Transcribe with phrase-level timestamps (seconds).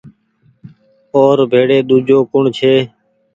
[1.13, 2.73] او ر بيڙي ۮوجو ڪوٚڻ ڇي